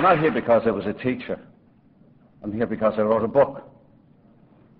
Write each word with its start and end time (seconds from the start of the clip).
I'm 0.00 0.16
not 0.16 0.18
here 0.20 0.32
because 0.32 0.62
I 0.64 0.70
was 0.70 0.86
a 0.86 0.94
teacher. 0.94 1.38
I'm 2.42 2.54
here 2.54 2.66
because 2.66 2.94
I 2.96 3.02
wrote 3.02 3.22
a 3.22 3.28
book. 3.28 3.70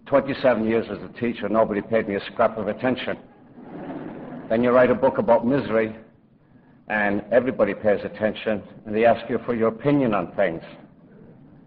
27 0.07 0.65
years 0.65 0.87
as 0.91 0.97
a 0.97 1.13
teacher, 1.21 1.47
nobody 1.47 1.83
paid 1.83 2.09
me 2.09 2.15
a 2.15 2.25
scrap 2.33 2.57
of 2.57 2.69
attention. 2.69 3.19
Then 4.49 4.65
you 4.65 4.71
write 4.71 4.91
a 4.91 4.95
book 4.95 5.19
about 5.19 5.47
misery, 5.47 5.95
and 6.89 7.23
everybody 7.31 7.75
pays 7.75 8.01
attention, 8.03 8.63
and 8.87 8.97
they 8.97 9.05
ask 9.05 9.29
you 9.29 9.39
for 9.45 9.55
your 9.55 9.69
opinion 9.69 10.15
on 10.15 10.33
things. 10.37 10.63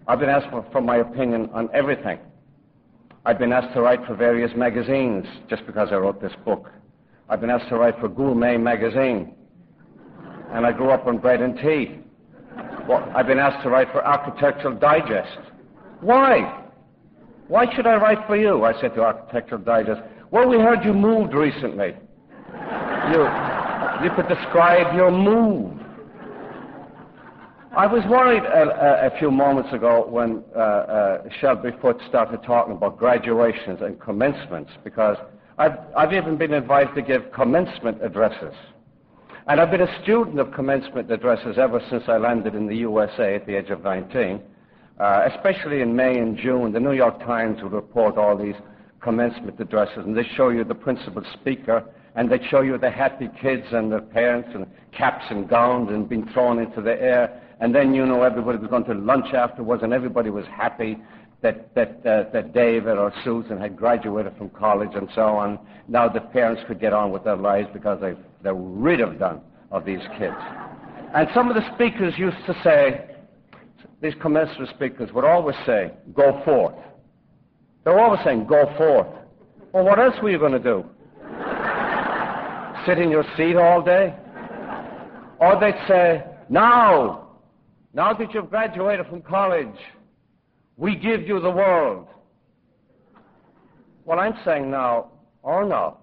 I've 0.08 0.20
been 0.20 0.30
asked 0.30 0.50
for, 0.50 0.66
for 0.72 0.82
my 0.82 0.98
opinion 0.98 1.52
on 1.54 1.70
everything. 1.76 2.18
I've 3.24 3.38
been 3.38 3.54
asked 3.54 3.76
to 3.76 3.84
write 3.84 4.04
for 4.08 4.16
various 4.16 4.52
magazines 4.56 5.28
just 5.48 5.64
because 5.68 5.90
I 5.92 5.98
wrote 5.98 6.20
this 6.20 6.34
book. 6.44 6.72
I've 7.30 7.40
been 7.40 7.52
asked 7.52 7.70
to 7.70 7.78
write 7.78 8.00
for 8.00 8.10
Gourmet 8.10 8.58
magazine, 8.58 9.36
and 10.52 10.66
I 10.66 10.72
grew 10.72 10.90
up 10.90 11.06
on 11.06 11.20
bread 11.20 11.42
and 11.42 11.56
tea. 11.56 12.03
Well, 12.88 13.10
I've 13.16 13.28
been 13.28 13.40
asked 13.40 13.64
to 13.64 13.70
write 13.70 13.92
for 13.92 14.06
Architectural 14.06 14.76
Digest. 14.76 15.40
Why? 16.02 16.64
Why 17.48 17.74
should 17.74 17.88
I 17.88 17.96
write 17.96 18.26
for 18.28 18.36
you? 18.36 18.64
I 18.66 18.80
said 18.82 18.94
to 18.96 19.02
Architectural 19.02 19.62
Digest. 19.62 20.02
Well, 20.32 20.50
we 20.50 20.58
heard 20.58 20.84
you 20.84 20.94
moved 20.94 21.34
recently. 21.34 21.96
You, 23.12 23.24
you 24.04 24.10
could 24.16 24.28
describe 24.28 24.96
your 24.96 25.12
move. 25.12 25.80
I 27.76 27.88
was 27.88 28.04
worried 28.08 28.44
a, 28.44 29.08
a, 29.08 29.08
a 29.08 29.20
few 29.20 29.32
moments 29.32 29.74
ago 29.74 30.06
when 30.08 30.44
uh, 30.56 30.60
uh, 30.60 31.30
Shelby 31.40 31.70
Foote 31.82 32.02
started 32.08 32.44
talking 32.44 32.76
about 32.76 32.98
graduations 32.98 33.82
and 33.82 34.00
commencements 34.00 34.72
because 34.84 35.18
I've, 35.58 35.78
I've 35.98 36.14
even 36.14 36.38
been 36.38 36.54
invited 36.54 36.94
to 36.96 37.02
give 37.02 37.32
commencement 37.32 38.04
addresses. 38.04 38.54
And 39.46 39.60
I've 39.60 39.72
been 39.72 39.82
a 39.82 40.02
student 40.04 40.40
of 40.40 40.54
commencement 40.54 41.12
addresses 41.12 41.58
ever 41.58 41.82
since 41.90 42.04
I 42.08 42.16
landed 42.16 42.56
in 42.56 42.66
the 42.66 42.78
USA 42.78 43.36
at 43.36 43.46
the 43.46 43.56
age 43.56 43.72
of 43.72 43.84
19. 43.84 44.42
Uh, 44.98 45.28
especially 45.34 45.82
in 45.82 45.94
May 45.94 46.18
and 46.18 46.38
June, 46.38 46.72
the 46.72 46.80
New 46.80 46.94
York 46.94 47.20
Times 47.20 47.62
would 47.62 47.74
report 47.74 48.18
all 48.18 48.38
these 48.38 48.56
commencement 49.02 49.60
addresses, 49.60 50.06
and 50.06 50.16
they 50.16 50.24
show 50.38 50.48
you 50.48 50.64
the 50.64 50.76
principal 50.76 51.24
speaker, 51.34 51.84
and 52.16 52.32
they 52.32 52.40
show 52.50 52.62
you 52.62 52.78
the 52.78 52.90
happy 52.90 53.28
kids 53.42 53.66
and 53.74 53.92
their 53.92 54.00
parents, 54.00 54.48
and 54.54 54.66
caps 54.94 55.26
and 55.30 55.50
gowns, 55.50 55.90
and 55.90 56.08
being 56.08 56.26
thrown 56.30 56.60
into 56.60 56.82
the 56.82 56.94
air. 57.02 57.42
And 57.60 57.76
then 57.76 57.94
you 57.94 58.06
know 58.06 58.24
everybody 58.24 58.60
was 58.60 58.70
going 58.70 58.86
to 58.86 58.94
lunch 58.94 59.34
afterwards, 59.34 59.84
and 59.84 59.92
everybody 59.92 60.30
was 60.30 60.46
happy 60.46 60.98
that 61.44 61.76
that 61.76 62.06
uh, 62.06 62.32
that 62.32 62.54
David 62.54 62.98
or 62.98 63.14
Susan 63.24 63.60
had 63.60 63.78
graduated 63.78 64.36
from 64.38 64.50
college 64.50 64.92
and 64.96 65.08
so 65.14 65.22
on. 65.22 65.60
Now 65.88 66.10
the 66.10 66.22
parents 66.22 66.64
could 66.68 66.80
get 66.80 66.94
on 66.94 67.12
with 67.12 67.24
their 67.24 67.36
lives 67.36 67.68
because 67.74 68.02
they 68.02 68.14
they're 68.42 68.56
rid 68.56 69.02
of 69.02 69.20
them 69.20 69.42
of 69.70 69.86
these 69.86 70.02
kids. 70.18 70.36
And 71.14 71.28
some 71.36 71.50
of 71.50 71.56
the 71.56 71.76
speakers 71.76 72.16
used 72.18 72.38
to 72.48 72.56
say, 72.64 73.16
these 74.02 74.14
commencement 74.20 74.70
speakers 74.72 75.12
would 75.14 75.26
always 75.26 75.56
say, 75.66 75.92
go 76.14 76.42
forth. 76.44 76.76
They 77.86 77.92
were 77.92 78.00
always 78.00 78.22
saying, 78.24 78.48
go 78.48 78.66
forth. 78.78 79.08
Well, 79.72 79.84
what 79.84 80.00
else 80.00 80.16
were 80.24 80.32
you 80.32 80.40
going 80.40 80.54
to 80.54 80.60
do? 80.60 80.86
Sit 82.88 82.98
in 82.98 83.12
your 83.12 83.24
seat 83.38 83.56
all 83.56 83.82
day? 83.82 84.16
Or 85.40 85.60
they'd 85.60 85.80
say, 85.88 86.24
now, 86.50 87.30
now 87.94 88.14
that 88.14 88.34
you've 88.34 88.50
graduated 88.50 89.06
from 89.08 89.22
college, 89.22 89.76
we 90.78 90.96
give 90.96 91.28
you 91.28 91.40
the 91.40 91.52
world. 91.52 92.08
Well, 94.06 94.20
I'm 94.20 94.38
saying 94.44 94.70
now, 94.70 95.12
or 95.44 95.66
no. 95.66 95.98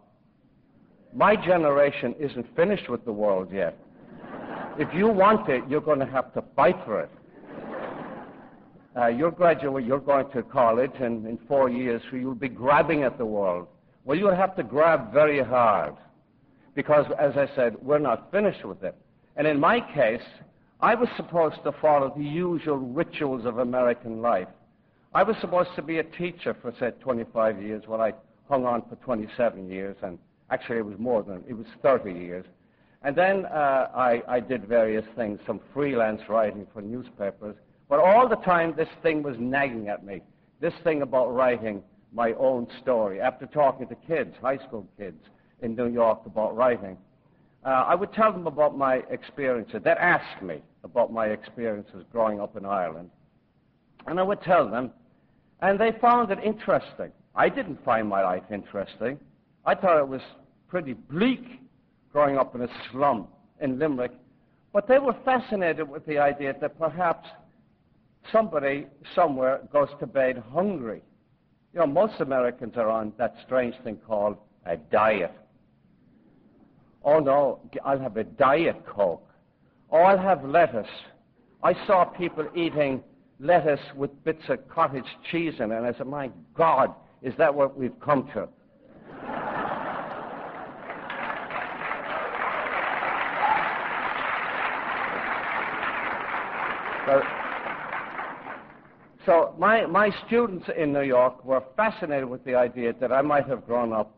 My 1.13 1.35
generation 1.35 2.15
isn't 2.19 2.55
finished 2.55 2.89
with 2.89 3.05
the 3.05 3.13
world 3.13 3.53
yet. 3.53 3.77
If 4.79 4.89
you 4.95 5.09
want 5.09 5.49
it, 5.49 5.65
you're 5.69 5.81
going 5.81 5.99
to 5.99 6.07
have 6.07 6.33
to 6.35 6.45
fight 6.55 6.77
for 6.85 7.01
it. 7.01 7.11
Uh, 8.97 9.07
you're 9.07 9.31
graduate, 9.31 9.85
you're 9.85 10.01
going 10.01 10.31
to 10.31 10.43
college, 10.43 10.93
and 11.01 11.27
in 11.27 11.39
four 11.47 11.69
years 11.69 12.03
you'll 12.13 12.35
be 12.35 12.49
grabbing 12.49 13.03
at 13.03 13.19
the 13.19 13.25
world. 13.25 13.69
Well, 14.05 14.17
you'll 14.17 14.35
have 14.35 14.57
to 14.57 14.63
grab 14.63 15.13
very 15.13 15.43
hard 15.43 15.95
because, 16.75 17.07
as 17.19 17.37
I 17.37 17.49
said, 17.55 17.77
we're 17.83 17.99
not 17.99 18.31
finished 18.31 18.65
with 18.65 18.83
it. 18.83 18.97
And 19.37 19.47
in 19.47 19.61
my 19.61 19.81
case, 19.95 20.23
I 20.81 20.95
was 20.95 21.09
supposed 21.17 21.63
to 21.65 21.73
follow 21.81 22.13
the 22.17 22.25
usual 22.25 22.79
rituals 22.79 23.45
of 23.45 23.59
American 23.59 24.23
life. 24.23 24.49
I 25.13 25.25
was 25.25 25.37
supposed 25.41 25.71
to 25.75 25.83
be 25.83 25.99
a 25.99 26.05
teacher 26.05 26.57
for, 26.63 26.73
say, 26.79 26.93
25 27.01 27.61
years. 27.61 27.83
Well, 27.89 28.01
I 28.01 28.13
hung 28.49 28.65
on 28.65 28.83
for 28.89 28.95
27 28.97 29.69
years, 29.69 29.97
and 30.03 30.19
actually 30.51 30.79
it 30.79 30.87
was 30.87 30.99
more 31.01 31.25
than, 31.25 31.43
it 31.49 31.55
was 31.55 31.67
30 31.83 32.13
years. 32.13 32.47
And 33.03 33.17
then 33.17 33.47
uh, 33.47 33.89
I, 33.93 34.23
I 34.29 34.39
did 34.39 34.67
various 34.67 35.05
things, 35.17 35.41
some 35.47 35.61
freelance 35.75 36.21
writing 36.29 36.65
for 36.73 36.81
newspapers. 36.81 37.57
But 37.89 37.99
all 37.99 38.29
the 38.29 38.37
time, 38.37 38.75
this 38.77 38.89
thing 39.03 39.25
was 39.25 39.35
nagging 39.39 39.89
at 39.89 40.05
me. 40.05 40.21
This 40.61 40.75
thing 40.85 41.03
about 41.03 41.35
writing 41.35 41.83
my 42.13 42.33
own 42.35 42.69
story. 42.81 43.21
After 43.21 43.47
talking 43.47 43.89
to 43.89 43.97
kids, 44.07 44.37
high 44.41 44.59
school 44.59 44.87
kids 44.97 45.25
in 45.61 45.75
New 45.75 45.89
York 45.89 46.21
about 46.25 46.57
writing, 46.57 46.97
uh, 47.65 47.69
I 47.69 47.97
would 47.97 48.13
tell 48.13 48.33
them 48.33 48.47
about 48.47 48.79
my 48.79 49.03
experiences. 49.11 49.81
They'd 49.83 49.91
ask 49.91 50.41
me 50.41 50.63
about 50.85 51.13
my 51.13 51.27
experiences 51.27 52.05
growing 52.13 52.41
up 52.41 52.57
in 52.57 52.65
Ireland. 52.65 53.11
And 54.07 54.21
I 54.21 54.23
would 54.23 54.41
tell 54.43 54.69
them, 54.71 54.93
and 55.63 55.79
they 55.79 55.93
found 56.01 56.31
it 56.31 56.39
interesting. 56.45 57.13
I 57.35 57.49
didn't 57.49 57.85
find 57.85 58.09
my 58.09 58.23
life 58.23 58.43
interesting. 58.53 59.19
I 59.65 59.75
thought 59.75 59.99
it 59.99 60.09
was 60.09 60.23
pretty 60.69 60.95
bleak 60.95 61.61
growing 62.13 62.39
up 62.39 62.55
in 62.55 62.63
a 62.63 62.69
slum 62.91 63.29
in 63.61 63.79
Limerick. 63.79 64.13
But 64.73 64.89
they 64.89 64.99
were 64.99 65.17
fascinated 65.25 65.89
with 65.89 66.07
the 66.07 66.19
idea 66.19 66.55
that 66.61 66.79
perhaps 66.79 67.29
somebody 68.33 68.87
somewhere 69.15 69.61
goes 69.73 69.89
to 70.01 70.07
bed 70.07 70.43
hungry. 70.53 71.03
You 71.73 71.81
know, 71.81 71.87
most 71.87 72.21
Americans 72.21 72.75
are 72.77 72.89
on 72.89 73.13
that 73.19 73.35
strange 73.45 73.75
thing 73.85 73.99
called 74.07 74.37
a 74.67 74.77
diet. 74.77 75.33
Oh 77.05 77.19
no, 77.19 77.61
I'll 77.85 77.99
have 77.99 78.17
a 78.17 78.25
diet 78.25 78.85
coke. 78.87 79.27
Oh, 79.91 79.99
I'll 79.99 80.19
have 80.19 80.45
lettuce. 80.45 80.87
I 81.63 81.75
saw 81.87 82.05
people 82.05 82.47
eating 82.55 83.03
lettuce 83.41 83.81
with 83.97 84.11
bits 84.25 84.43
of 84.49 84.69
cottage 84.69 85.05
cheese 85.31 85.55
in 85.59 85.73
it, 85.73 85.77
and 85.77 85.87
I 85.87 85.93
said, 85.97 86.07
my 86.07 86.31
God, 86.55 86.95
is 87.23 87.35
that 87.39 87.55
what 87.55 87.77
we've 87.77 87.99
come 88.01 88.29
to? 88.35 88.49
so, 99.27 99.55
my, 99.59 99.85
my 99.87 100.11
students 100.27 100.67
in 100.77 100.93
New 100.93 101.03
York 101.03 101.45
were 101.45 101.63
fascinated 101.77 102.29
with 102.29 102.45
the 102.45 102.55
idea 102.55 102.93
that 103.01 103.11
I 103.11 103.23
might 103.23 103.47
have 103.49 103.67
grown 103.67 103.93
up 103.93 104.17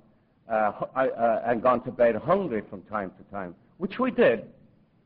uh, 0.49 0.73
uh, 0.95 1.43
and 1.47 1.63
gone 1.63 1.83
to 1.85 1.91
bed 1.91 2.17
hungry 2.17 2.63
from 2.69 2.83
time 2.83 3.13
to 3.17 3.25
time, 3.31 3.55
which 3.79 3.99
we 3.99 4.11
did. 4.11 4.47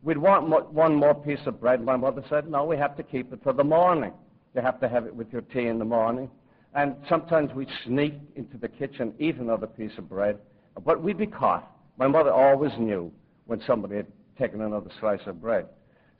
We'd 0.07 0.19
want 0.19 0.73
one 0.73 0.95
more 0.95 1.17
piece 1.17 1.41
of 1.47 1.61
bread. 1.61 1.85
My 1.85 1.97
mother 1.97 2.23
said, 2.31 2.49
no, 2.49 2.65
we 2.65 2.77
have 2.77 2.97
to 2.97 3.03
keep 3.03 3.33
it 3.33 3.41
for 3.43 3.53
the 3.53 3.65
morning. 3.65 4.13
You 4.55 4.63
have 4.63 4.79
to 4.79 4.89
have 4.89 5.05
it 5.05 5.13
with 5.13 5.33
your 5.33 5.43
tea 5.43 5.67
in 5.67 5.81
the 5.81 5.85
morning. 5.85 6.31
And 6.77 6.95
sometimes 7.09 7.53
we'd 7.53 7.69
sneak 7.85 8.15
into 8.37 8.57
the 8.57 8.69
kitchen, 8.69 9.15
eat 9.19 9.35
another 9.35 9.67
piece 9.67 9.91
of 9.99 10.09
bread, 10.09 10.39
but 10.85 11.03
we'd 11.03 11.19
be 11.19 11.27
caught. 11.27 11.69
My 11.99 12.07
mother 12.07 12.33
always 12.33 12.71
knew 12.79 13.11
when 13.47 13.61
somebody 13.67 13.97
had 13.97 14.07
taken 14.39 14.61
another 14.61 14.91
slice 15.01 15.27
of 15.27 15.43
bread. 15.43 15.67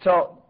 So 0.03 0.43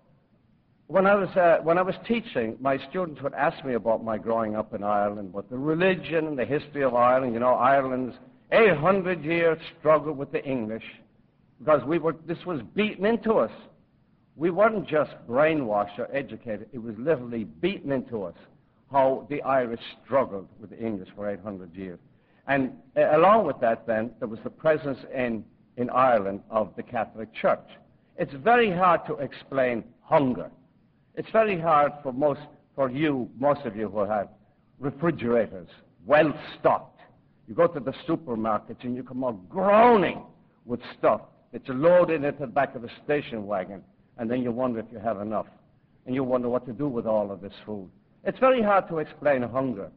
when 0.86 1.06
I 1.06 1.14
was 1.14 1.28
uh, 1.36 1.58
when 1.62 1.76
I 1.76 1.82
was 1.82 1.94
teaching, 2.08 2.56
my 2.58 2.78
students 2.88 3.20
would 3.20 3.34
ask 3.34 3.62
me 3.66 3.74
about 3.74 4.02
my 4.02 4.16
growing 4.16 4.56
up 4.56 4.72
in 4.72 4.82
Ireland, 4.82 5.34
about 5.34 5.50
the 5.50 5.58
religion 5.58 6.26
and 6.26 6.38
the 6.38 6.46
history 6.46 6.84
of 6.84 6.94
Ireland. 6.94 7.34
You 7.34 7.40
know, 7.40 7.52
Ireland's 7.52 8.16
800 8.50 9.22
year 9.22 9.58
struggle 9.78 10.14
with 10.14 10.32
the 10.32 10.42
English, 10.42 10.84
because 11.58 11.82
we 11.84 11.98
were 11.98 12.16
this 12.26 12.44
was 12.46 12.60
beaten 12.74 13.06
into 13.06 13.34
us. 13.34 13.50
We 14.36 14.50
weren't 14.50 14.86
just 14.86 15.12
brainwashed 15.28 15.98
or 15.98 16.08
educated; 16.14 16.68
it 16.72 16.82
was 16.82 16.94
literally 16.98 17.44
beaten 17.44 17.92
into 17.92 18.22
us 18.22 18.34
how 18.90 19.26
the 19.30 19.42
Irish 19.42 19.80
struggled 20.04 20.48
with 20.60 20.70
the 20.70 20.78
English 20.78 21.08
for 21.16 21.28
800 21.28 21.74
years. 21.74 21.98
And 22.46 22.72
uh, 22.96 23.16
along 23.16 23.46
with 23.46 23.58
that, 23.60 23.86
then 23.86 24.12
there 24.20 24.28
was 24.28 24.38
the 24.44 24.50
presence 24.50 24.98
in 25.14 25.44
in 25.76 25.90
Ireland 25.90 26.40
of 26.50 26.72
the 26.76 26.82
Catholic 26.82 27.34
Church. 27.34 27.68
It's 28.16 28.32
very 28.34 28.70
hard 28.70 29.06
to 29.06 29.14
explain 29.16 29.84
hunger 30.02 30.50
it's 31.16 31.30
very 31.30 31.58
hard 31.58 31.92
for 32.02 32.12
most, 32.12 32.42
for 32.74 32.90
you, 32.90 33.30
most 33.38 33.64
of 33.64 33.74
you 33.74 33.88
who 33.88 34.00
have 34.00 34.28
refrigerators 34.78 35.68
well 36.04 36.32
stocked. 36.58 37.00
You 37.48 37.54
go 37.54 37.66
to 37.66 37.80
the 37.80 37.94
supermarkets 38.06 38.82
and 38.84 38.94
you 38.94 39.02
come 39.02 39.24
out 39.24 39.48
groaning 39.48 40.22
with 40.66 40.80
stuff 40.98 41.22
that 41.52 41.68
loaded 41.68 41.80
load 41.80 42.10
into 42.10 42.40
the 42.40 42.46
back 42.46 42.74
of 42.74 42.84
a 42.84 42.88
station 43.04 43.46
wagon, 43.46 43.82
and 44.18 44.30
then 44.30 44.42
you 44.42 44.52
wonder 44.52 44.80
if 44.80 44.86
you 44.92 44.98
have 44.98 45.20
enough. 45.20 45.46
And 46.06 46.14
you 46.14 46.22
wonder 46.22 46.48
what 46.48 46.64
to 46.66 46.72
do 46.72 46.86
with 46.86 47.06
all 47.06 47.32
of 47.32 47.40
this 47.40 47.52
food. 47.64 47.90
It's 48.24 48.38
very 48.38 48.62
hard 48.62 48.88
to 48.88 48.98
explain 48.98 49.42
hunger. 49.42 49.90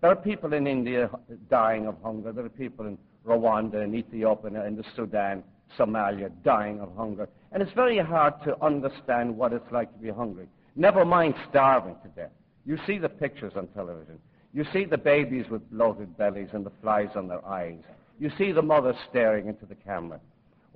There 0.00 0.10
are 0.10 0.16
people 0.16 0.52
in 0.52 0.66
India 0.66 1.10
dying 1.50 1.86
of 1.86 1.96
hunger. 2.02 2.32
There 2.32 2.44
are 2.44 2.48
people 2.48 2.86
in 2.86 2.98
Rwanda 3.26 3.82
and 3.82 3.94
Ethiopia 3.94 4.62
and 4.62 4.78
the 4.78 4.84
Sudan, 4.94 5.42
Somalia 5.76 6.30
dying 6.44 6.80
of 6.80 6.94
hunger. 6.96 7.28
And 7.52 7.62
it's 7.62 7.72
very 7.72 7.98
hard 7.98 8.34
to 8.44 8.62
understand 8.64 9.36
what 9.36 9.52
it's 9.52 9.70
like 9.72 9.92
to 9.92 9.98
be 9.98 10.10
hungry. 10.10 10.46
Never 10.76 11.04
mind 11.04 11.34
starving 11.48 11.96
to 12.02 12.08
death. 12.10 12.30
You 12.64 12.78
see 12.86 12.98
the 12.98 13.08
pictures 13.08 13.54
on 13.56 13.66
television. 13.68 14.18
You 14.52 14.64
see 14.72 14.84
the 14.84 14.98
babies 14.98 15.46
with 15.50 15.68
bloated 15.70 16.16
bellies 16.16 16.48
and 16.52 16.64
the 16.64 16.72
flies 16.82 17.10
on 17.14 17.28
their 17.28 17.44
eyes. 17.46 17.82
You 18.18 18.30
see 18.38 18.52
the 18.52 18.62
mothers 18.62 18.96
staring 19.10 19.48
into 19.48 19.66
the 19.66 19.74
camera. 19.74 20.20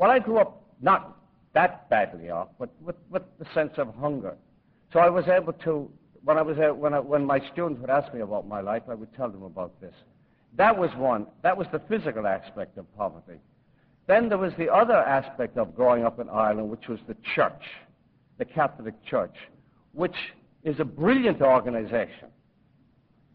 Well, 0.00 0.10
I 0.10 0.18
grew 0.18 0.38
up 0.38 0.62
not 0.80 1.18
that 1.52 1.90
badly 1.90 2.30
off, 2.30 2.48
but 2.58 2.70
with, 2.80 2.96
with 3.10 3.22
the 3.38 3.44
sense 3.52 3.72
of 3.76 3.94
hunger. 3.96 4.34
So 4.94 4.98
I 4.98 5.10
was 5.10 5.28
able 5.28 5.52
to, 5.52 5.90
when, 6.24 6.38
I 6.38 6.42
was, 6.42 6.56
uh, 6.56 6.72
when, 6.72 6.94
I, 6.94 7.00
when 7.00 7.22
my 7.22 7.38
students 7.52 7.82
would 7.82 7.90
ask 7.90 8.14
me 8.14 8.22
about 8.22 8.48
my 8.48 8.62
life, 8.62 8.84
I 8.88 8.94
would 8.94 9.14
tell 9.14 9.28
them 9.28 9.42
about 9.42 9.78
this. 9.78 9.92
That 10.56 10.78
was 10.78 10.88
one. 10.96 11.26
That 11.42 11.54
was 11.54 11.66
the 11.70 11.80
physical 11.80 12.26
aspect 12.26 12.78
of 12.78 12.86
poverty. 12.96 13.40
Then 14.06 14.30
there 14.30 14.38
was 14.38 14.54
the 14.56 14.72
other 14.72 14.96
aspect 14.96 15.58
of 15.58 15.76
growing 15.76 16.06
up 16.06 16.18
in 16.18 16.30
Ireland, 16.30 16.70
which 16.70 16.88
was 16.88 17.00
the 17.06 17.16
church, 17.34 17.62
the 18.38 18.46
Catholic 18.46 18.94
Church, 19.04 19.36
which 19.92 20.16
is 20.64 20.80
a 20.80 20.84
brilliant 20.84 21.42
organization. 21.42 22.28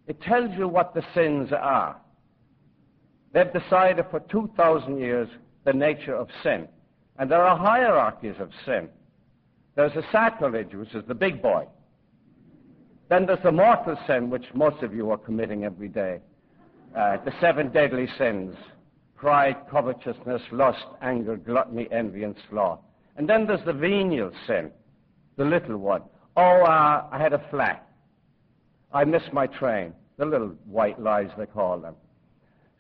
It 0.08 0.20
tells 0.20 0.50
you 0.58 0.68
what 0.68 0.96
the 0.96 1.04
sins 1.14 1.52
are. 1.52 1.96
They've 3.34 3.54
decided 3.54 4.08
for 4.10 4.22
2,000 4.22 4.98
years 4.98 5.30
the 5.66 5.74
nature 5.74 6.16
of 6.16 6.30
sin. 6.44 6.68
And 7.18 7.30
there 7.30 7.44
are 7.44 7.58
hierarchies 7.58 8.36
of 8.40 8.50
sin. 8.66 8.90
There's 9.76 9.96
a 9.96 10.04
sacrilege, 10.12 10.74
which 10.74 10.94
is 10.94 11.04
the 11.08 11.16
big 11.16 11.42
boy. 11.42 11.66
Then 13.10 13.26
there's 13.26 13.44
the 13.44 13.52
mortal 13.52 13.98
sin, 14.08 14.30
which 14.30 14.46
most 14.54 14.82
of 14.84 14.94
you 14.94 15.12
are 15.12 15.18
committing 15.18 15.66
every 15.66 15.90
day. 15.90 16.20
Uh, 16.96 17.18
the 17.26 17.34
seven 17.42 17.72
deadly 17.72 18.08
sins 18.18 18.56
pride, 19.16 19.56
covetousness, 19.72 20.42
lust, 20.52 20.86
anger, 21.02 21.38
gluttony, 21.38 21.88
envy, 21.92 22.24
and 22.24 22.36
sloth. 22.50 22.80
And 23.18 23.28
then 23.28 23.48
there's 23.48 23.64
the 23.66 23.74
venial 23.74 24.32
sin, 24.46 24.72
the 25.38 25.46
little 25.46 25.78
one. 25.78 26.02
Oh, 26.36 26.62
uh, 26.64 27.08
I 27.12 27.18
had 27.18 27.34
a 27.34 27.44
flat. 27.50 27.88
I 28.94 29.06
missed 29.06 29.32
my 29.34 29.48
train. 29.48 29.94
The 30.18 30.26
little 30.26 30.50
white 30.66 31.02
lies, 31.02 31.30
they 31.38 31.46
call 31.46 31.80
them. 31.80 31.96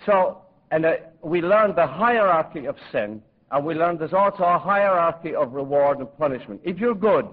So, 0.05 0.41
and 0.71 0.85
uh, 0.85 0.93
we 1.21 1.41
learned 1.41 1.75
the 1.75 1.87
hierarchy 1.87 2.65
of 2.65 2.75
sin, 2.91 3.21
and 3.51 3.65
we 3.65 3.75
learned 3.75 3.99
there's 3.99 4.13
also 4.13 4.43
a 4.43 4.59
hierarchy 4.59 5.35
of 5.35 5.53
reward 5.53 5.99
and 5.99 6.17
punishment. 6.17 6.61
If 6.63 6.79
you're 6.79 6.95
good 6.95 7.27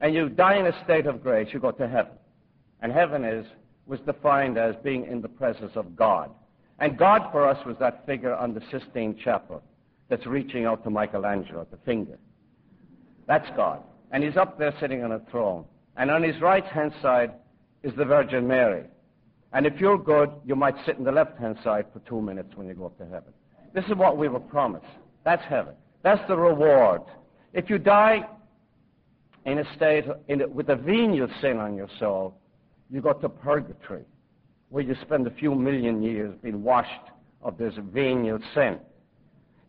and 0.00 0.14
you 0.14 0.28
die 0.28 0.56
in 0.56 0.66
a 0.66 0.84
state 0.84 1.06
of 1.06 1.22
grace, 1.22 1.48
you 1.52 1.60
go 1.60 1.70
to 1.70 1.88
heaven. 1.88 2.12
And 2.80 2.92
heaven 2.92 3.24
is, 3.24 3.46
was 3.86 4.00
defined 4.00 4.58
as 4.58 4.74
being 4.82 5.06
in 5.06 5.22
the 5.22 5.28
presence 5.28 5.72
of 5.74 5.96
God. 5.96 6.30
And 6.78 6.96
God 6.96 7.28
for 7.32 7.48
us 7.48 7.64
was 7.66 7.76
that 7.80 8.06
figure 8.06 8.34
on 8.34 8.54
the 8.54 8.62
Sistine 8.70 9.16
Chapel 9.22 9.62
that's 10.08 10.26
reaching 10.26 10.64
out 10.64 10.84
to 10.84 10.90
Michelangelo, 10.90 11.62
at 11.62 11.70
the 11.70 11.78
finger. 11.78 12.18
That's 13.26 13.48
God. 13.56 13.82
And 14.10 14.22
he's 14.22 14.36
up 14.36 14.58
there 14.58 14.74
sitting 14.80 15.02
on 15.02 15.12
a 15.12 15.20
throne. 15.30 15.64
And 15.96 16.10
on 16.10 16.22
his 16.22 16.40
right 16.40 16.64
hand 16.64 16.92
side 17.02 17.32
is 17.82 17.92
the 17.96 18.04
Virgin 18.04 18.46
Mary. 18.46 18.84
And 19.52 19.66
if 19.66 19.80
you're 19.80 19.98
good, 19.98 20.30
you 20.44 20.54
might 20.54 20.74
sit 20.84 20.98
in 20.98 21.04
the 21.04 21.12
left 21.12 21.38
hand 21.38 21.56
side 21.64 21.86
for 21.92 22.00
two 22.00 22.20
minutes 22.20 22.50
when 22.54 22.66
you 22.66 22.74
go 22.74 22.86
up 22.86 22.98
to 22.98 23.04
heaven. 23.04 23.32
This 23.74 23.84
is 23.86 23.96
what 23.96 24.18
we 24.18 24.28
were 24.28 24.40
promised. 24.40 24.86
That's 25.24 25.42
heaven. 25.44 25.74
That's 26.02 26.26
the 26.28 26.36
reward. 26.36 27.02
If 27.54 27.70
you 27.70 27.78
die 27.78 28.26
in 29.46 29.58
a 29.58 29.74
state 29.74 30.04
in 30.28 30.42
a, 30.42 30.48
with 30.48 30.68
a 30.68 30.76
venial 30.76 31.28
sin 31.40 31.58
on 31.58 31.76
your 31.76 31.88
soul, 31.98 32.36
you 32.90 33.00
go 33.00 33.14
to 33.14 33.28
purgatory, 33.28 34.04
where 34.68 34.82
you 34.82 34.94
spend 35.02 35.26
a 35.26 35.30
few 35.30 35.54
million 35.54 36.02
years 36.02 36.34
being 36.42 36.62
washed 36.62 36.90
of 37.42 37.56
this 37.56 37.74
venial 37.92 38.38
sin. 38.54 38.78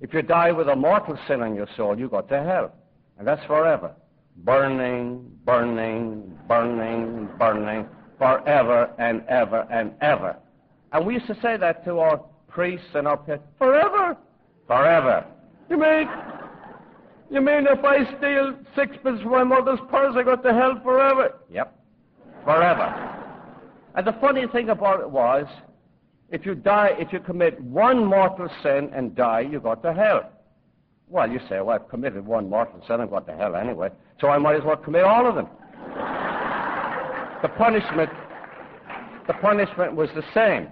If 0.02 0.14
you 0.14 0.22
die 0.22 0.52
with 0.52 0.68
a 0.70 0.76
mortal 0.76 1.18
sin 1.28 1.42
on 1.42 1.56
your 1.56 1.68
soul, 1.78 1.98
you 1.98 2.10
go 2.10 2.22
to 2.22 2.44
hell. 2.44 2.74
And 3.18 3.28
that's 3.28 3.46
forever. 3.46 3.94
Burning, 4.38 5.30
burning, 5.46 6.38
burning, 6.48 7.30
burning 7.38 7.88
forever 8.20 8.94
and 9.00 9.24
ever 9.28 9.66
and 9.72 9.94
ever. 10.02 10.36
And 10.92 11.08
we 11.08 11.16
used 11.16 11.28
to 11.28 11.36
say 11.42 11.58
that 11.58 11.84
to 11.86 12.00
our 12.00 12.22
priests 12.48 12.90
and 12.94 13.08
our 13.08 13.18
pets, 13.18 13.42
forever, 13.58 14.18
forever. 14.68 15.26
You 15.70 15.78
mean, 15.78 16.08
you 17.32 17.42
mean 17.42 17.66
if 17.68 17.84
I 17.84 18.04
steal 18.18 18.56
sixpence 18.76 19.22
from 19.22 19.32
my 19.32 19.44
mother's 19.44 19.80
purse, 19.90 20.14
I 20.18 20.24
go 20.24 20.36
to 20.36 20.54
hell 20.54 20.80
forever? 20.84 21.34
Yep, 21.50 21.80
forever. 22.44 23.16
And 23.96 24.06
the 24.06 24.14
funny 24.20 24.46
thing 24.52 24.70
about 24.70 25.00
it 25.00 25.10
was, 25.10 25.46
if 26.30 26.46
you 26.46 26.56
die, 26.56 26.92
if 27.00 27.14
you 27.14 27.20
commit 27.20 27.60
one 27.62 28.06
mortal 28.06 28.50
sin 28.62 28.92
and 28.94 29.16
die, 29.16 29.42
you 29.42 29.60
go 29.60 29.76
to 29.76 29.94
hell. 29.94 30.30
Well, 31.08 31.30
you 31.30 31.40
say, 31.50 31.60
well, 31.60 31.72
I've 31.72 31.90
committed 31.90 32.26
one 32.26 32.50
mortal 32.50 32.84
sin 32.88 33.02
and 33.02 33.10
got 33.10 33.26
to 33.28 33.36
hell 33.36 33.56
anyway, 33.56 33.90
so 34.20 34.28
I 34.28 34.38
might 34.38 34.58
as 34.58 34.64
well 34.64 34.76
commit 34.76 35.04
all 35.04 35.28
of 35.28 35.36
them 35.36 35.48
the 37.42 37.50
punishment, 37.50 38.10
the 39.28 39.34
punishment 39.34 39.96
was 39.96 40.10
the 40.16 40.24
same. 40.34 40.68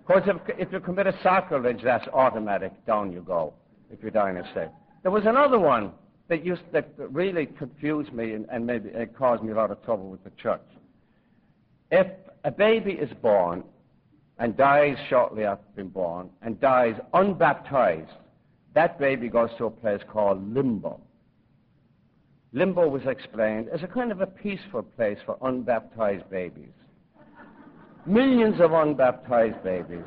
Of 0.00 0.06
course, 0.06 0.22
if, 0.26 0.58
if 0.58 0.72
you 0.72 0.80
commit 0.80 1.06
a 1.06 1.14
sacrilege, 1.22 1.80
that's 1.82 2.06
automatic. 2.08 2.72
Down 2.86 3.12
you 3.12 3.20
go 3.20 3.54
if 3.90 4.02
you 4.02 4.10
die 4.10 4.30
in 4.30 4.36
a 4.38 4.50
state. 4.52 4.68
There 5.02 5.12
was 5.12 5.24
another 5.26 5.58
one 5.58 5.92
that 6.28 6.44
used 6.44 6.62
that 6.72 6.92
really 6.98 7.46
confused 7.46 8.12
me 8.12 8.32
and, 8.32 8.46
and 8.50 8.66
maybe 8.66 8.90
it 8.90 9.16
caused 9.16 9.42
me 9.42 9.52
a 9.52 9.54
lot 9.54 9.70
of 9.70 9.82
trouble 9.84 10.08
with 10.10 10.22
the 10.24 10.30
church. 10.42 10.60
If 11.90 12.06
a 12.44 12.50
baby 12.50 12.92
is 12.92 13.10
born 13.22 13.64
and 14.38 14.56
dies 14.56 14.96
shortly 15.08 15.44
after 15.44 15.64
being 15.74 15.88
born 15.88 16.30
and 16.42 16.60
dies 16.60 16.94
unbaptized, 17.14 18.10
that 18.74 18.98
baby 18.98 19.28
goes 19.28 19.50
to 19.58 19.64
a 19.64 19.70
place 19.70 20.00
called 20.10 20.54
limbo. 20.54 21.00
Limbo 22.52 22.88
was 22.88 23.02
explained 23.06 23.68
as 23.68 23.82
a 23.82 23.86
kind 23.86 24.10
of 24.10 24.22
a 24.22 24.26
peaceful 24.26 24.82
place 24.82 25.18
for 25.26 25.36
unbaptized 25.42 26.28
babies. 26.30 26.72
Millions 28.06 28.58
of 28.60 28.72
unbaptized 28.72 29.62
babies. 29.62 30.04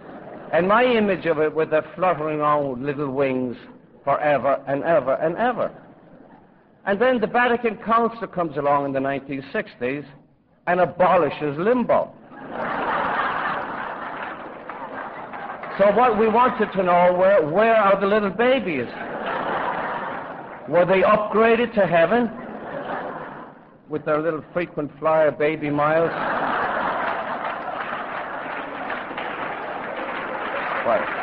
And 0.51 0.67
my 0.67 0.83
image 0.83 1.27
of 1.27 1.37
it 1.37 1.53
with 1.53 1.69
their 1.69 1.85
fluttering 1.95 2.39
around 2.39 2.83
little 2.83 3.11
wings 3.11 3.55
forever 4.03 4.59
and 4.67 4.83
ever 4.83 5.13
and 5.15 5.37
ever. 5.37 5.71
And 6.87 6.99
then 6.99 7.21
the 7.21 7.27
Vatican 7.27 7.77
Council 7.77 8.25
comes 8.27 8.57
along 8.57 8.85
in 8.85 8.91
the 8.91 8.99
1960s 8.99 10.03
and 10.65 10.79
abolishes 10.79 11.57
limbo. 11.59 12.11
so 15.77 15.91
what 15.95 16.17
we 16.17 16.27
wanted 16.27 16.71
to 16.71 16.83
know, 16.83 17.13
where, 17.13 17.47
where 17.47 17.75
are 17.75 18.01
the 18.01 18.07
little 18.07 18.31
babies? 18.31 18.87
Were 20.69 20.85
they 20.85 21.01
upgraded 21.01 21.73
to 21.73 21.87
heaven 21.87 22.29
with 23.89 24.05
their 24.05 24.21
little 24.21 24.43
frequent 24.53 24.91
flyer 24.99 25.31
baby 25.31 25.69
miles? 25.69 26.11
Right. 30.85 31.17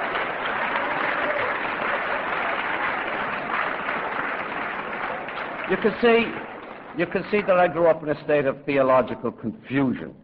You 5.70 5.76
can 5.76 5.94
see, 6.00 6.98
you 6.98 7.06
can 7.06 7.24
see 7.30 7.42
that 7.42 7.58
I 7.58 7.68
grew 7.68 7.88
up 7.88 8.02
in 8.02 8.08
a 8.08 8.24
state 8.24 8.46
of 8.46 8.56
theological 8.64 9.30
confusion. 9.30 10.14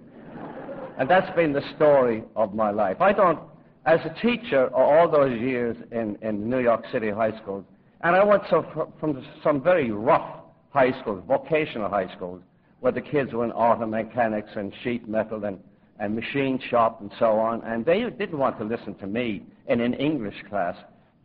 And 0.98 1.08
that's 1.08 1.34
been 1.36 1.52
the 1.52 1.62
story 1.76 2.24
of 2.34 2.54
my 2.54 2.70
life. 2.70 3.00
I 3.00 3.12
don't, 3.12 3.38
as 3.84 4.00
a 4.04 4.14
teacher 4.20 4.74
all 4.74 5.10
those 5.10 5.38
years 5.38 5.76
in, 5.92 6.16
in 6.22 6.48
New 6.48 6.60
York 6.60 6.84
City 6.90 7.10
high 7.10 7.36
schools, 7.42 7.64
and 8.04 8.14
I 8.14 8.22
went 8.22 8.42
so, 8.50 8.92
from 9.00 9.26
some 9.42 9.62
very 9.62 9.90
rough 9.90 10.40
high 10.70 10.92
schools, 11.00 11.24
vocational 11.26 11.88
high 11.88 12.14
schools, 12.14 12.42
where 12.80 12.92
the 12.92 13.00
kids 13.00 13.32
were 13.32 13.44
in 13.44 13.52
auto 13.52 13.86
mechanics 13.86 14.50
and 14.56 14.72
sheet 14.82 15.08
metal 15.08 15.42
and, 15.44 15.58
and 15.98 16.14
machine 16.14 16.60
shop 16.70 17.00
and 17.00 17.10
so 17.18 17.38
on, 17.38 17.62
and 17.62 17.84
they 17.86 18.02
didn't 18.10 18.38
want 18.38 18.58
to 18.58 18.64
listen 18.64 18.94
to 18.96 19.06
me 19.06 19.42
in 19.68 19.80
an 19.80 19.94
English 19.94 20.34
class 20.50 20.76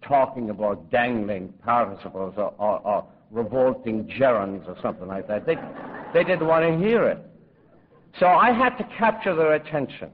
talking 0.02 0.52
about 0.52 0.90
dangling 0.90 1.54
participles 1.66 2.34
or, 2.38 2.54
or, 2.58 2.80
or 2.88 3.06
revolting 3.30 4.06
gerunds 4.18 4.66
or 4.68 4.78
something 4.82 5.08
like 5.08 5.28
that. 5.28 5.46
They, 5.46 5.56
they 6.14 6.24
didn't 6.24 6.48
want 6.48 6.64
to 6.66 6.78
hear 6.78 7.04
it. 7.10 7.20
So 8.20 8.26
I 8.26 8.54
had 8.54 8.78
to 8.78 8.86
capture 8.98 9.36
their 9.36 9.54
attention. 9.56 10.12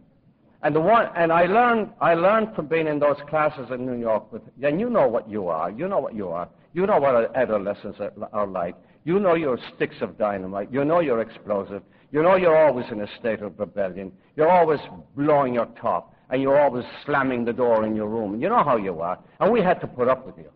And 0.65 0.75
the 0.75 0.81
one, 0.81 1.09
and 1.15 1.31
I 1.31 1.45
learned, 1.45 1.91
I 2.01 2.15
learned 2.15 2.55
from 2.55 2.65
being 2.65 2.87
in 2.87 2.97
those 2.97 3.17
classes 3.29 3.67
in 3.69 3.85
New 3.85 3.99
York. 3.99 4.33
With, 4.33 4.41
and 4.63 4.79
you 4.79 4.89
know 4.89 5.07
what 5.07 5.29
you 5.29 5.47
are. 5.47 5.69
You 5.69 5.87
know 5.87 5.99
what 5.99 6.15
you 6.15 6.29
are. 6.29 6.49
You 6.73 6.87
know 6.87 6.99
what 6.99 7.37
adolescents 7.37 7.99
are, 7.99 8.11
are 8.33 8.47
like. 8.47 8.75
You 9.03 9.19
know 9.19 9.35
you're 9.35 9.59
sticks 9.75 9.97
of 10.01 10.17
dynamite. 10.17 10.73
You 10.73 10.83
know 10.83 11.01
you're 11.01 11.21
explosive. 11.21 11.83
You 12.11 12.23
know 12.23 12.35
you're 12.35 12.57
always 12.57 12.87
in 12.91 12.99
a 13.01 13.07
state 13.19 13.43
of 13.43 13.59
rebellion. 13.59 14.11
You're 14.35 14.49
always 14.49 14.79
blowing 15.15 15.53
your 15.53 15.67
top, 15.79 16.15
and 16.31 16.41
you're 16.41 16.59
always 16.59 16.83
slamming 17.05 17.45
the 17.45 17.53
door 17.53 17.85
in 17.85 17.95
your 17.95 18.07
room. 18.07 18.41
You 18.41 18.49
know 18.49 18.63
how 18.63 18.77
you 18.77 18.99
are. 19.01 19.19
And 19.39 19.53
we 19.53 19.61
had 19.61 19.79
to 19.81 19.87
put 19.87 20.07
up 20.07 20.25
with 20.25 20.35
you. 20.35 20.49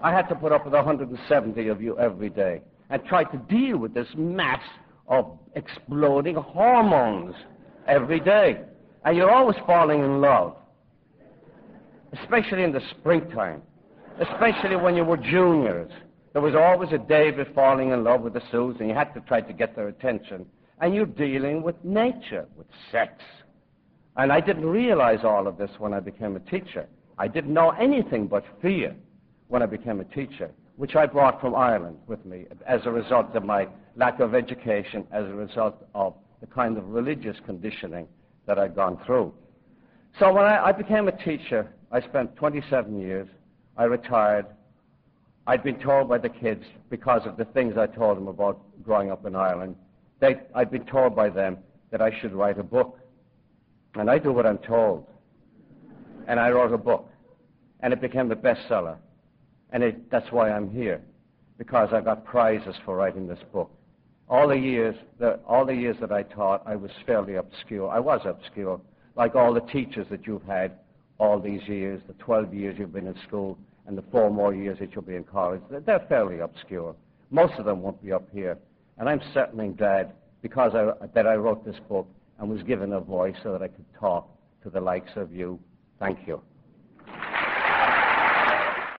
I 0.00 0.12
had 0.12 0.28
to 0.28 0.36
put 0.36 0.52
up 0.52 0.64
with 0.64 0.74
170 0.74 1.66
of 1.66 1.82
you 1.82 1.98
every 1.98 2.30
day 2.30 2.62
and 2.88 3.04
try 3.04 3.24
to 3.24 3.36
deal 3.36 3.78
with 3.78 3.94
this 3.94 4.06
mass 4.16 4.62
of 5.08 5.36
exploding 5.56 6.36
hormones 6.36 7.34
every 7.88 8.20
day. 8.20 8.60
And 9.04 9.16
you're 9.16 9.30
always 9.30 9.56
falling 9.66 10.00
in 10.00 10.20
love, 10.20 10.56
especially 12.12 12.62
in 12.62 12.72
the 12.72 12.82
springtime, 12.90 13.62
especially 14.20 14.76
when 14.76 14.94
you 14.94 15.04
were 15.04 15.16
juniors. 15.16 15.90
There 16.32 16.42
was 16.42 16.54
always 16.54 16.92
a 16.92 16.98
David 16.98 17.48
falling 17.54 17.90
in 17.90 18.04
love 18.04 18.20
with 18.20 18.34
the 18.34 18.42
Susan. 18.52 18.88
You 18.88 18.94
had 18.94 19.14
to 19.14 19.20
try 19.20 19.40
to 19.40 19.52
get 19.52 19.74
their 19.74 19.88
attention. 19.88 20.46
And 20.80 20.94
you're 20.94 21.06
dealing 21.06 21.62
with 21.62 21.82
nature, 21.82 22.46
with 22.56 22.66
sex. 22.92 23.22
And 24.16 24.30
I 24.32 24.40
didn't 24.40 24.66
realize 24.66 25.20
all 25.24 25.46
of 25.46 25.58
this 25.58 25.70
when 25.78 25.92
I 25.92 26.00
became 26.00 26.36
a 26.36 26.40
teacher. 26.40 26.86
I 27.18 27.28
didn't 27.28 27.54
know 27.54 27.70
anything 27.70 28.26
but 28.26 28.44
fear 28.62 28.94
when 29.48 29.62
I 29.62 29.66
became 29.66 30.00
a 30.00 30.04
teacher, 30.04 30.50
which 30.76 30.94
I 30.94 31.06
brought 31.06 31.40
from 31.40 31.54
Ireland 31.54 31.96
with 32.06 32.24
me 32.24 32.44
as 32.66 32.80
a 32.84 32.90
result 32.90 33.34
of 33.34 33.44
my 33.44 33.66
lack 33.96 34.20
of 34.20 34.34
education, 34.34 35.06
as 35.10 35.24
a 35.24 35.34
result 35.34 35.84
of 35.94 36.14
the 36.40 36.46
kind 36.46 36.76
of 36.76 36.88
religious 36.88 37.36
conditioning 37.44 38.06
that 38.46 38.58
I'd 38.58 38.74
gone 38.74 38.98
through. 39.04 39.32
So 40.18 40.32
when 40.32 40.44
I, 40.44 40.66
I 40.66 40.72
became 40.72 41.08
a 41.08 41.24
teacher, 41.24 41.68
I 41.90 42.00
spent 42.00 42.36
27 42.36 43.00
years. 43.00 43.28
I 43.76 43.84
retired. 43.84 44.46
I'd 45.46 45.62
been 45.62 45.78
told 45.78 46.08
by 46.08 46.18
the 46.18 46.28
kids, 46.28 46.64
because 46.90 47.22
of 47.24 47.36
the 47.36 47.44
things 47.46 47.76
I 47.76 47.86
told 47.86 48.16
them 48.16 48.28
about 48.28 48.60
growing 48.82 49.10
up 49.10 49.24
in 49.26 49.34
Ireland, 49.34 49.76
they, 50.20 50.40
I'd 50.54 50.70
been 50.70 50.84
told 50.84 51.14
by 51.14 51.30
them 51.30 51.58
that 51.90 52.02
I 52.02 52.18
should 52.20 52.32
write 52.32 52.58
a 52.58 52.62
book. 52.62 52.98
And 53.94 54.10
I 54.10 54.18
do 54.18 54.32
what 54.32 54.46
I'm 54.46 54.58
told. 54.58 55.06
And 56.26 56.38
I 56.38 56.50
wrote 56.50 56.72
a 56.72 56.78
book. 56.78 57.10
And 57.80 57.92
it 57.92 58.00
became 58.00 58.30
a 58.30 58.36
bestseller. 58.36 58.96
And 59.70 59.82
it, 59.82 60.10
that's 60.10 60.30
why 60.32 60.50
I'm 60.50 60.70
here, 60.70 61.00
because 61.58 61.90
I 61.92 62.00
got 62.00 62.24
prizes 62.24 62.74
for 62.84 62.96
writing 62.96 63.26
this 63.26 63.38
book. 63.52 63.70
All 64.28 64.48
the 64.48 64.58
years, 64.58 64.94
that, 65.20 65.42
all 65.46 65.64
the 65.64 65.74
years 65.74 65.96
that 66.00 66.12
I 66.12 66.22
taught, 66.22 66.62
I 66.66 66.76
was 66.76 66.90
fairly 67.06 67.36
obscure. 67.36 67.88
I 67.88 67.98
was 67.98 68.20
obscure, 68.24 68.80
like 69.16 69.34
all 69.34 69.54
the 69.54 69.60
teachers 69.60 70.06
that 70.10 70.26
you've 70.26 70.42
had 70.42 70.72
all 71.18 71.40
these 71.40 71.66
years, 71.66 72.00
the 72.06 72.12
12 72.14 72.54
years 72.54 72.76
you've 72.78 72.92
been 72.92 73.06
in 73.06 73.16
school, 73.26 73.58
and 73.86 73.96
the 73.96 74.04
four 74.12 74.30
more 74.30 74.54
years 74.54 74.78
that 74.80 74.92
you'll 74.94 75.02
be 75.02 75.16
in 75.16 75.24
college. 75.24 75.62
They're 75.70 76.04
fairly 76.08 76.40
obscure. 76.40 76.94
Most 77.30 77.54
of 77.58 77.64
them 77.64 77.82
won't 77.82 78.02
be 78.04 78.12
up 78.12 78.28
here. 78.32 78.58
And 78.98 79.08
I'm 79.08 79.20
certainly 79.32 79.68
glad 79.68 80.12
because 80.42 80.74
I, 80.74 81.06
that 81.14 81.26
I 81.26 81.34
wrote 81.34 81.64
this 81.64 81.78
book 81.88 82.06
and 82.38 82.48
was 82.50 82.62
given 82.62 82.92
a 82.92 83.00
voice 83.00 83.34
so 83.42 83.52
that 83.52 83.62
I 83.62 83.68
could 83.68 83.86
talk 83.98 84.28
to 84.62 84.70
the 84.70 84.80
likes 84.80 85.10
of 85.16 85.32
you. 85.32 85.58
Thank 85.98 86.26
you. 86.26 86.40